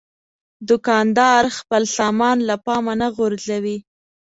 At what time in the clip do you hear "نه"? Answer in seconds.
3.01-3.07